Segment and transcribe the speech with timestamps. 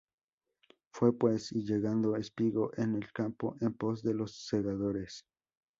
[0.95, 5.27] Fué pues, y llegando, espigó en el campo en pos de los segadores: